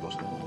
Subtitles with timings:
[0.00, 0.43] qué.